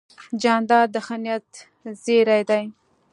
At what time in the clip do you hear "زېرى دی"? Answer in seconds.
2.03-2.63